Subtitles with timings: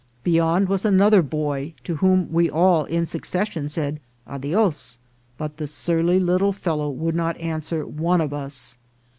[0.23, 3.99] Beyond was another boy, to whom we all in succession said"
[4.35, 4.97] adios,"
[5.37, 8.79] but the surly little fellow would not answer one of us.